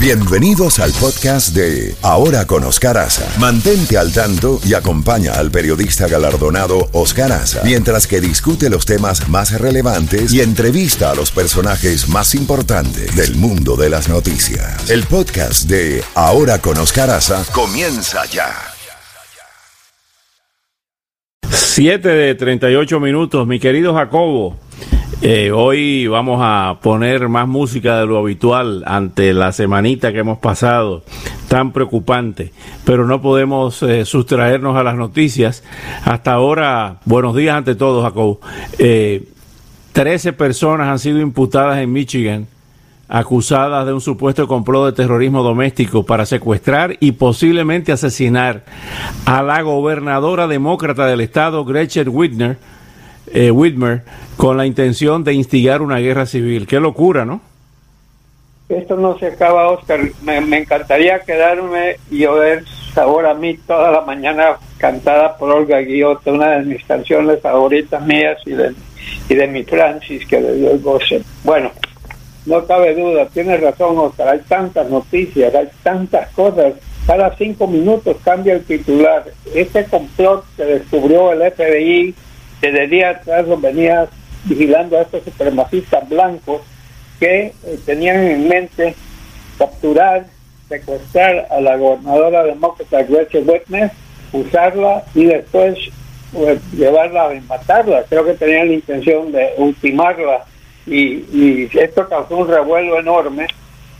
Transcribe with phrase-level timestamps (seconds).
[0.00, 3.28] Bienvenidos al podcast de Ahora con Oscar Aza.
[3.40, 9.28] Mantente al tanto y acompaña al periodista galardonado Oscar Aza mientras que discute los temas
[9.28, 14.88] más relevantes y entrevista a los personajes más importantes del mundo de las noticias.
[14.88, 18.54] El podcast de Ahora con Oscar Aza comienza ya.
[21.50, 24.67] 7 de 38 minutos, mi querido Jacobo.
[25.20, 30.38] Eh, hoy vamos a poner más música de lo habitual ante la semanita que hemos
[30.38, 31.02] pasado,
[31.48, 32.52] tan preocupante,
[32.84, 35.64] pero no podemos eh, sustraernos a las noticias.
[36.04, 38.40] Hasta ahora, buenos días ante todo, Jacobo.
[38.78, 39.28] Eh,
[39.92, 42.46] 13 personas han sido imputadas en Michigan
[43.08, 48.64] acusadas de un supuesto complot de terrorismo doméstico para secuestrar y posiblemente asesinar
[49.24, 52.58] a la gobernadora demócrata del estado, Gretchen Whitmer,
[53.32, 54.02] eh, Whitmer,
[54.36, 56.66] con la intención de instigar una guerra civil.
[56.66, 57.40] Qué locura, ¿no?
[58.68, 60.00] Esto no se acaba, Oscar.
[60.22, 66.32] Me, encantaría quedarme y oír Sabor a mí toda la mañana cantada por Olga Guillota,
[66.32, 68.74] una de mis canciones favoritas mías y de,
[69.28, 71.22] y de mi Francis, que le dio el goce.
[71.44, 71.70] Bueno,
[72.44, 74.28] no cabe duda, tiene razón, Oscar.
[74.28, 76.74] Hay tantas noticias, hay tantas cosas.
[77.06, 79.24] Cada cinco minutos cambia el titular.
[79.54, 82.14] Este complot que descubrió el FBI
[82.60, 84.08] desde día atrás lo venía
[84.44, 86.62] vigilando a estos supremacistas blancos
[87.20, 88.94] que eh, tenían en mente
[89.58, 90.26] capturar,
[90.68, 93.90] secuestrar a la gobernadora demócrata Gretchen Whitmer,
[94.32, 95.78] usarla y después
[96.32, 98.04] pues, llevarla y matarla.
[98.08, 100.44] Creo que tenían la intención de ultimarla
[100.86, 103.46] y, y esto causó un revuelo enorme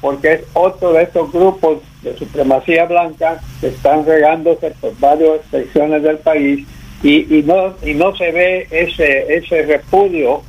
[0.00, 6.02] porque es otro de estos grupos de supremacía blanca que están regándose por varias secciones
[6.02, 6.66] del país
[7.04, 10.42] y, y no y no se ve ese ese repudio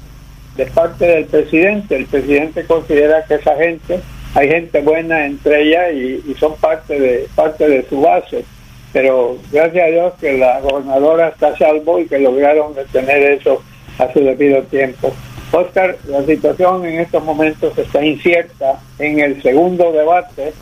[0.55, 1.97] de parte del presidente.
[1.97, 3.99] El presidente considera que esa gente
[4.33, 8.45] hay gente buena entre ellas y, son parte de parte de su base.
[8.93, 13.61] Pero gracias a Dios que la gobernadora está a salvo y que lograron detener eso
[13.99, 15.13] a su debido tiempo.
[15.51, 20.53] Oscar, la situación en estos momentos está incierta en el segundo debate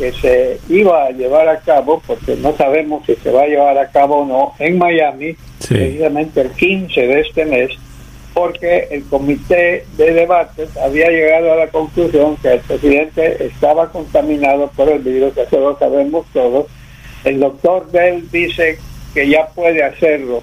[0.00, 3.76] que se iba a llevar a cabo, porque no sabemos si se va a llevar
[3.76, 5.36] a cabo o no, en Miami,
[5.68, 7.70] precisamente el 15 de este mes,
[8.32, 14.68] porque el comité de debates había llegado a la conclusión que el presidente estaba contaminado
[14.68, 16.66] por el virus, eso lo sabemos todos.
[17.22, 18.78] El doctor Bell dice
[19.12, 20.42] que ya puede hacerlo.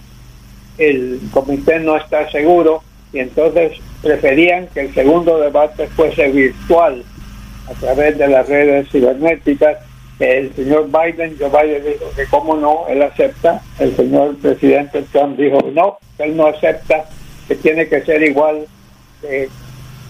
[0.78, 3.72] El comité no está seguro y entonces
[4.04, 7.04] preferían que el segundo debate fuese virtual
[7.70, 9.78] a través de las redes cibernéticas.
[10.20, 13.62] El señor Biden, Joe Biden dijo que cómo no, él acepta.
[13.80, 17.06] El señor presidente Trump dijo no, él no acepta,
[17.48, 18.66] que tiene que ser igual
[19.22, 19.50] que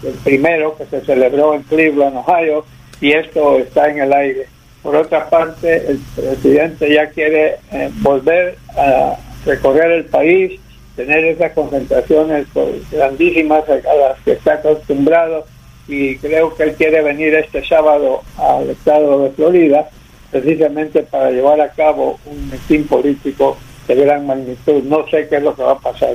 [0.04, 2.64] el primero que se celebró en Cleveland, Ohio,
[3.00, 4.46] y esto está en el aire.
[4.82, 10.60] Por otra parte, el presidente ya quiere eh, volver a recorrer el país,
[10.96, 12.46] tener esas concentraciones
[12.90, 15.44] grandísimas a las que está acostumbrado
[15.88, 19.88] y creo que él quiere venir este sábado al estado de Florida
[20.30, 23.56] precisamente para llevar a cabo un mitin político
[23.88, 24.82] de gran magnitud.
[24.84, 26.10] No sé qué es lo que va a pasar.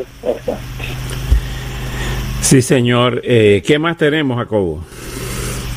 [2.42, 3.22] Sí, señor.
[3.24, 4.84] Eh, ¿Qué más tenemos, Jacobo?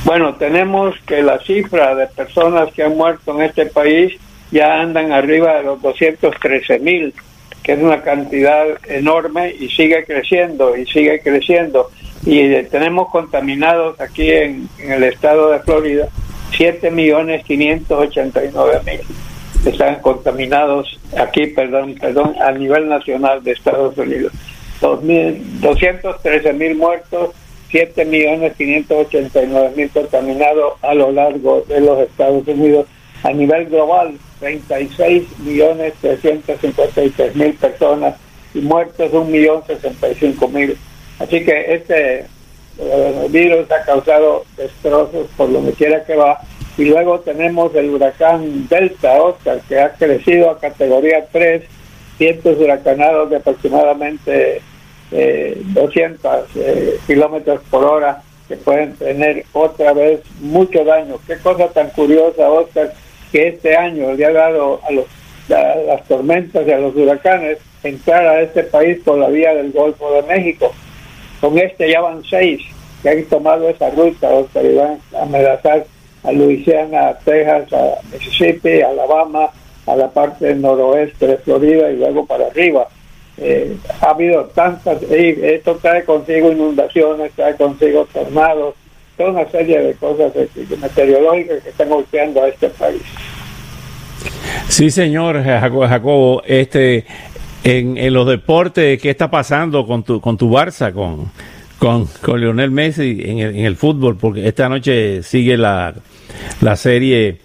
[0.05, 4.13] Bueno, tenemos que la cifra de personas que han muerto en este país
[4.53, 7.15] ya andan arriba de los 213 mil,
[7.63, 11.91] que es una cantidad enorme y sigue creciendo y sigue creciendo
[12.27, 16.09] y tenemos contaminados aquí en, el estado de Florida
[16.51, 19.01] 7 millones 589 mil
[19.65, 24.33] están contaminados aquí, perdón, perdón, a nivel nacional de Estados Unidos.
[24.81, 27.31] 213 mil muertos,
[27.71, 32.87] 7 millones 589 mil contaminados a lo largo de los Estados Unidos.
[33.23, 38.15] A nivel global, 36 millones 353 mil personas
[38.55, 40.77] y muertos 1 millón 65 mil
[41.19, 42.27] Así que este
[42.79, 46.41] eh, virus ha causado destrozos por donde quiera que va.
[46.77, 51.63] Y luego tenemos el huracán Delta, Oscar, que ha crecido a categoría 3,
[52.19, 54.61] cientos huracanados de aproximadamente
[55.11, 61.19] 200 eh, eh, kilómetros por hora, que pueden tener otra vez mucho daño.
[61.27, 62.93] Qué cosa tan curiosa, Oscar,
[63.33, 65.07] que este año le ha dado a, los,
[65.51, 69.73] a las tormentas y a los huracanes entrar a este país por la vía del
[69.73, 70.73] Golfo de México
[71.41, 72.63] con este ya van seis
[73.03, 75.87] que han tomado esa ruta, o sea, van a amenazar
[76.25, 79.51] a Luisiana, a Texas, a Mississippi, a Alabama,
[79.87, 82.89] a la parte noroeste de Florida y luego para arriba.
[83.39, 88.75] Eh, ha habido tantas, esto trae consigo inundaciones, trae consigo tornados,
[89.17, 90.33] toda una serie de cosas
[90.81, 93.03] meteorológicas que están golpeando a este país.
[94.69, 97.05] Sí, señor Jacobo, este,
[97.67, 101.31] en, los deportes, ¿qué está pasando con tu, con tu Barça, con,
[101.79, 104.17] con, con Lionel Messi en el, en el fútbol?
[104.17, 105.95] Porque esta noche sigue la,
[106.61, 107.39] la serie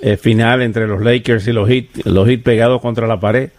[0.00, 3.50] eh, final entre los Lakers y los Heat, los Heat pegados contra la pared.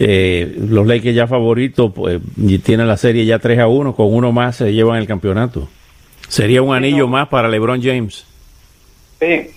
[0.00, 4.12] Eh, los Lakers ya favoritos pues, y tienen la serie ya 3 a 1, con
[4.12, 5.68] uno más se llevan el campeonato.
[6.28, 8.26] Sería un anillo más para LeBron James.
[9.20, 9.50] Sí,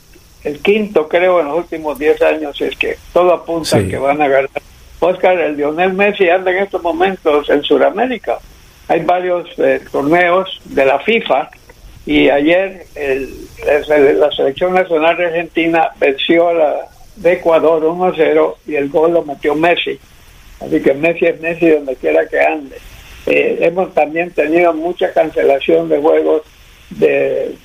[0.43, 4.21] el quinto creo en los últimos 10 años es que todo apunta a que van
[4.21, 4.49] a ganar.
[4.99, 8.39] Oscar, el Lionel Messi anda en estos momentos en Sudamérica.
[8.87, 11.49] Hay varios eh, torneos de la FIFA
[12.05, 12.85] y ayer
[14.19, 16.75] la selección nacional de Argentina venció a la
[17.17, 19.99] de Ecuador 1-0 y el gol lo metió Messi.
[20.61, 22.77] Así que Messi es Messi donde quiera que ande.
[23.25, 26.43] Eh, hemos también tenido mucha cancelación de juegos
[26.91, 27.55] de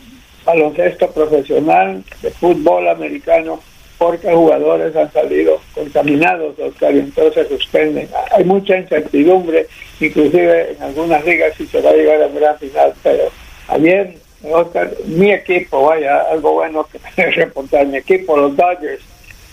[0.44, 3.60] baloncesto profesional, de fútbol americano,
[4.02, 8.08] porque jugadores han salido contaminados, Oscar, y entonces suspenden.
[8.32, 9.68] Hay mucha incertidumbre,
[10.00, 13.28] inclusive en algunas ligas si se va a llegar a gran final, pero
[13.68, 16.98] ayer, Oscar, mi equipo, vaya, algo bueno que
[17.30, 19.02] reportar, mi equipo, los Dodgers,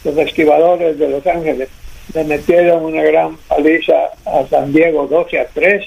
[0.04, 1.70] los esquivadores de Los Ángeles,
[2.16, 3.94] le metieron una gran paliza
[4.26, 5.86] a San Diego 12 a 3,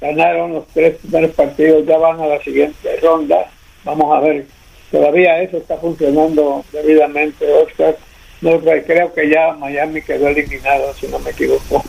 [0.00, 3.50] ganaron los tres primeros partidos, ya van a la siguiente ronda,
[3.84, 4.46] vamos a ver,
[4.90, 7.96] todavía eso está funcionando debidamente, Oscar,
[8.40, 11.84] no, creo que ya Miami quedó eliminado, si no me equivoco,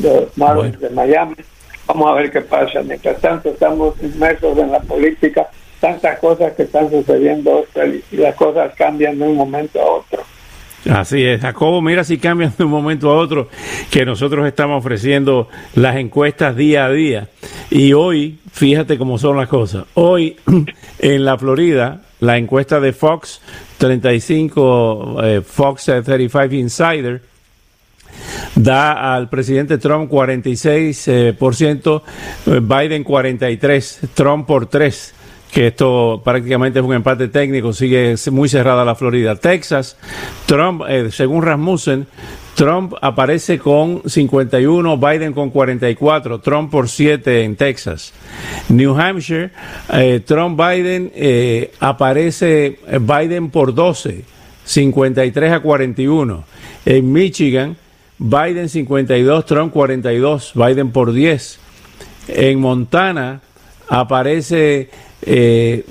[0.00, 1.34] los Marlins de Miami,
[1.86, 5.48] vamos a ver qué pasa, mientras tanto estamos inmersos en la política,
[5.80, 10.22] tantas cosas que están sucediendo, Oscar, y las cosas cambian de un momento a otro.
[10.90, 13.48] Así es, Jacobo, mira si cambian de un momento a otro,
[13.90, 17.28] que nosotros estamos ofreciendo las encuestas día a día.
[17.70, 19.86] Y hoy, fíjate cómo son las cosas.
[19.94, 20.36] Hoy,
[20.98, 23.40] en la Florida, la encuesta de Fox
[23.78, 27.22] 35, eh, Fox 35 Insider,
[28.54, 32.02] da al presidente Trump 46%,
[32.46, 35.13] eh, Biden 43%, Trump por 3%
[35.54, 39.36] que esto prácticamente es un empate técnico, sigue muy cerrada la Florida.
[39.36, 39.96] Texas,
[40.46, 42.08] Trump, eh, según Rasmussen,
[42.56, 48.12] Trump aparece con 51, Biden con 44, Trump por 7 en Texas.
[48.68, 49.52] New Hampshire,
[49.92, 54.24] eh, Trump Biden eh, aparece Biden por 12,
[54.64, 56.44] 53 a 41.
[56.84, 57.76] En Michigan,
[58.18, 61.60] Biden 52, Trump 42, Biden por 10.
[62.26, 63.40] En Montana
[63.88, 64.90] aparece
[65.26, 65.84] eh,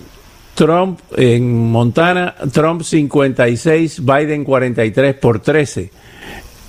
[0.56, 5.92] Trump en Montana, Trump 56, Biden 43 por 13.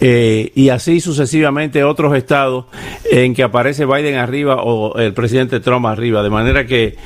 [0.00, 2.66] Eh, y así sucesivamente otros estados
[3.10, 6.22] en que aparece Biden arriba o el presidente Trump arriba.
[6.22, 6.96] De manera que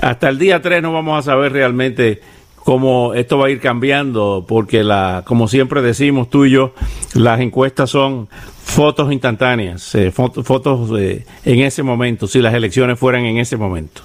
[0.00, 2.20] hasta el día 3 no vamos a saber realmente
[2.56, 6.74] cómo esto va a ir cambiando, porque la, como siempre decimos tú y yo,
[7.14, 8.28] las encuestas son
[8.62, 10.90] fotos instantáneas, eh, fotos
[11.44, 14.02] en ese momento, si las elecciones fueran en ese momento.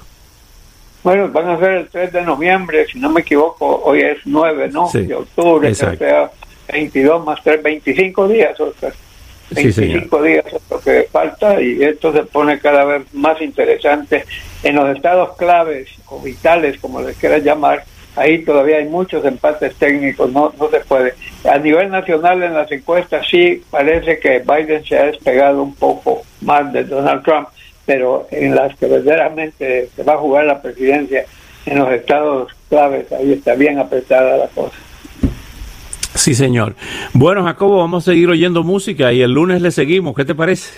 [1.03, 4.69] Bueno, van a ser el 3 de noviembre, si no me equivoco, hoy es 9,
[4.71, 4.89] ¿no?
[4.91, 6.31] de octubre, o sea,
[6.71, 8.91] 22 más 3, 25 días, o sea,
[9.51, 14.25] 25 días es lo que falta y esto se pone cada vez más interesante
[14.63, 17.83] en los estados claves o vitales, como les quieras llamar.
[18.15, 21.15] Ahí todavía hay muchos empates técnicos, no, no se puede.
[21.49, 26.21] A nivel nacional en las encuestas sí parece que Biden se ha despegado un poco
[26.41, 27.49] más de Donald Trump
[27.85, 31.25] pero en las que verdaderamente se va a jugar la presidencia
[31.65, 34.75] en los estados claves, ahí está bien apretada la cosa.
[36.15, 36.75] Sí, señor.
[37.13, 40.15] Bueno, Jacobo, vamos a seguir oyendo música y el lunes le seguimos.
[40.15, 40.71] ¿Qué te parece?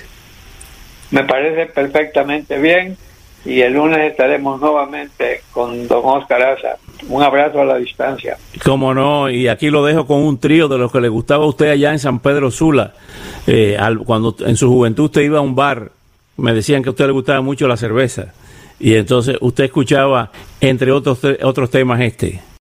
[1.11, 2.97] Me parece perfectamente bien
[3.45, 6.77] y el lunes estaremos nuevamente con don Oscar Asa.
[7.09, 8.37] Un abrazo a la distancia.
[8.63, 11.47] Cómo no, y aquí lo dejo con un trío de los que le gustaba a
[11.47, 12.93] usted allá en San Pedro Sula.
[13.45, 15.91] Eh, cuando en su juventud usted iba a un bar
[16.37, 18.33] me decían que a usted le gustaba mucho la cerveza.
[18.79, 22.41] Y entonces usted escuchaba, entre otros, otros temas, este.